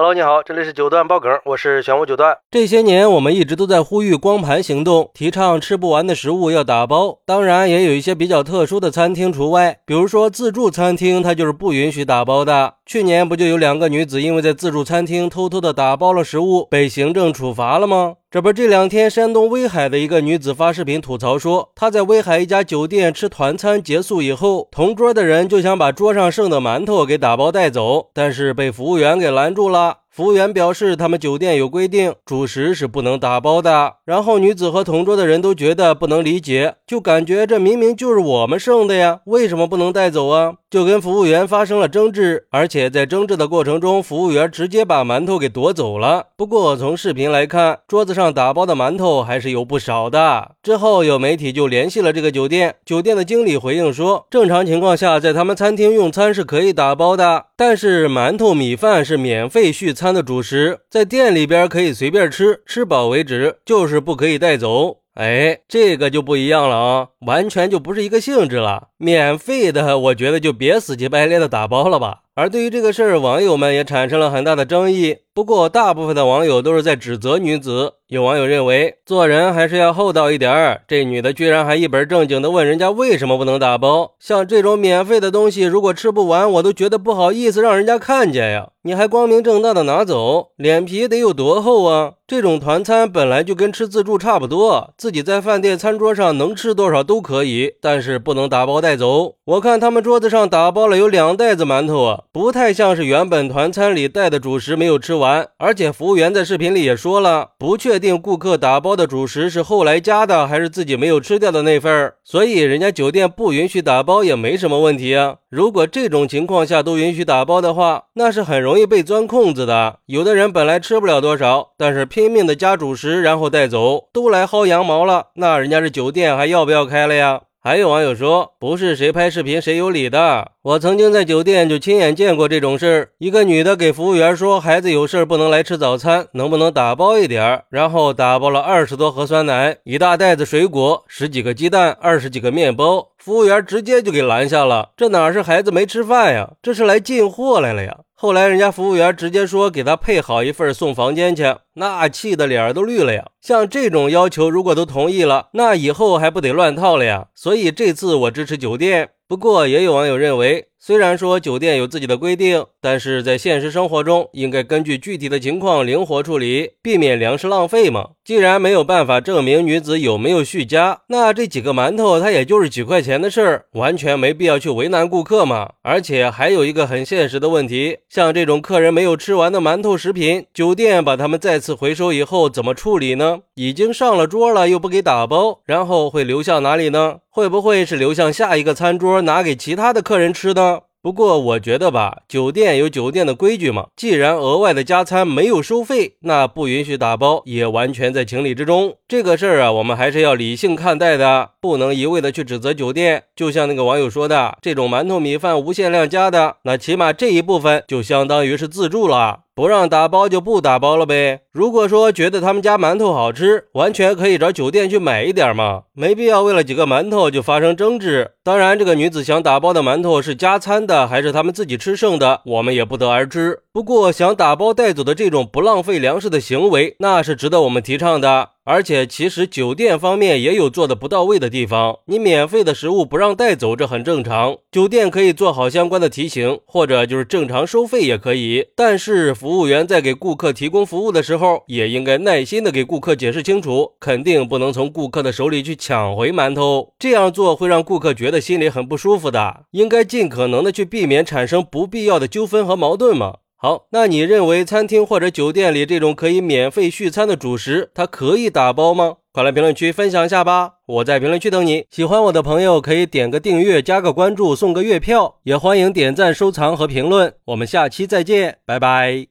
[0.00, 2.38] Hello，你好，这里是九段爆梗，我是玄武九段。
[2.52, 7.18] 这些年，我们一直都在呼吁光盘行动，提倡吃不完的食物要打包。
[7.26, 12.74] 当然，也有一些比较特殊的餐厅除外，比如说自助餐厅，它就是不允许打包的。
[12.86, 18.14] 去年不就有两个女子因为在自助餐厅偷偷的打包了食物，被行政处罚了吗？
[18.30, 30.00] 这不，这两天山东威海的一个女子发视频吐槽说，她在威海一家酒店吃团餐结束以后，同桌的人就想把桌上剩的馒头给打包带走，但是被服务员给拦住了。
[30.18, 33.94] 服务员表示，他们酒店有规定，主食是不能打包的。
[34.04, 40.54] 然后女子和同桌的人都觉得不能理解，就感觉这明明就是我们剩的呀，为什么不能带走啊？
[40.68, 46.26] 就跟服务员发生了争执，而且在争执的过程中，服务员直接把馒头给夺走了。
[46.36, 50.50] 不过从视频来看，桌子上打包的馒头还是有不少的。
[50.64, 60.07] 之后有媒体就联系了这个酒店，酒店的经理回应说，正常情况下在他们餐厅用餐是可以打包的，但是馒头、米饭是免费续餐。
[60.14, 64.98] 的主食在店里边可以随便吃，吃饱为止，就是不可以带走。
[65.14, 68.88] 哎，这个就不一样了啊，完全就不是一个性质了。
[68.98, 72.20] 免费的，我觉得就别死乞白赖的打包了吧。
[72.34, 75.16] 而对于这个事儿，网友们也产生了很大的争议。
[75.34, 77.94] 不过，大部分的网友都是在指责女子。
[78.08, 80.80] 有网友认为，做人还是要厚道一点儿。
[80.88, 84.14] 这女的居然还一本正经的问人家为什么不能打包。
[84.18, 88.70] 像这种免费的东西，如果吃不完，我都觉得不好意思让人家看见呀。
[88.82, 92.12] 你还光明正大的拿走，脸皮得有多厚啊？
[92.26, 99.34] 这种团餐本来就跟吃自助差不多，自己在饭店餐桌上能吃多少都可以，但是不能打包带走。
[99.44, 102.22] 我看他们桌子上打包了有两袋子馒头啊。
[102.32, 115.36] 不太像是原本团餐里带的主食没有吃完，而且服务员在视频里也说了，不确定顾客打包的主食是后来加的还是自己没有吃掉的那份儿，所以人家酒店不允许打包也没什么问题啊。
[115.48, 119.98] 如果这种情况下都允许打包的话，那是很容易被钻空子的。
[120.06, 127.40] 有的人本来吃不了多少，但是拼命的加主食然后带走，都来薅羊毛了，那人家这酒店还要不要开了呀？
[127.60, 130.52] 还有网友说，不是谁拍视频谁有理的。
[130.62, 133.10] 我曾经在酒店就亲眼见过这种事儿。
[133.18, 137.64] 一个女的给服务员说，孩子有事不能来吃早餐，能不能打包一点儿？
[137.68, 143.08] 然后打包了二十多盒酸奶，一大袋子水果，十几个鸡蛋，二十几个面包。
[143.18, 144.90] 服务员直接就给拦下了。
[144.96, 146.52] 这哪是孩子没吃饭呀？
[146.62, 147.98] 这是来进货来了呀！
[148.14, 153.24] 后来人家服务员直接说给他配好一份送房间去，那气的脸都绿了呀。
[153.40, 157.28] 像这种要求如果都同意了，那以后还不得乱套了呀？
[157.34, 159.10] 所以这次我支持酒店。
[159.26, 168.12] 不过也有网友认为，虽然说酒店有自己的规定，但是在现实生活中应该根据具体的情况灵活处理，避免粮食浪费嘛。
[168.24, 175.72] 既然没有办法证明女子有没有续加，那这几个馒头它也就是几块钱的事儿，完全没必要去为难顾客嘛。
[175.82, 183.40] 而且还有一个很现实的问题，像这种客人没有吃完的馒头食品，酒店把他们再次次回收以后怎么处理呢？
[183.56, 187.16] 已经上了桌了又不给打包，然后会流向哪里呢？
[187.28, 190.80] 会不会是流向下一个餐桌，拿给其他的客人吃呢？
[191.00, 193.88] 不过我觉得吧，酒店有酒店的规矩嘛。
[193.94, 198.94] 既然额外的加餐没有收费，那不允许打包也完全在情理之中。
[199.06, 203.24] 这个事儿啊，我们还是要理性看待的，不能一味的去指责酒店。
[203.36, 209.40] 就像那个网友说的，这种馒头米饭无限量加的，那起码这一部分就相当于是自助了。
[209.58, 211.40] 不让打包就不打包了呗。
[211.50, 218.30] 如果说觉得他们家馒头好吃，完全可以找酒店去买一点嘛，没必要为了几个馒头就发生争执。
[218.44, 223.62] 当然，这个女子想打包的馒头是加餐的还是他们自己吃剩的，我们也不得而知。
[223.72, 228.50] 不过，想打包带走的这种不浪费粮食的行为，那是值得我们提倡的。
[228.70, 232.00] 而且，其实酒店方面也有做的不到位的地方。
[232.04, 234.58] 你免费的食物不让带走，这很正常。
[234.70, 238.66] 酒店可以做好相关的提醒，或者就是正常收费也可以。
[238.76, 246.92] 但是，服务员在给顾客提供服务的时候，也应该耐心的给顾客解释清楚，肯定不能从顾客的手里去抢回馒头。
[246.98, 249.62] 这样做会让顾客觉得心里很不舒服的。
[249.70, 253.38] 应该尽可能的去避免产生不必要的纠纷和矛盾嘛。
[253.60, 259.16] 好，那你认为餐厅或者酒店里这种可以免费续餐的主食，它可以打包吗？
[259.32, 260.74] 快来评论区分享一下吧！
[260.86, 261.84] 我在评论区等你。
[261.90, 267.34] 喜欢我的朋友可以点个订阅、加个关注、送个月票，也欢迎点赞、收藏和评论。
[267.46, 269.28] 我们下期再见，拜拜。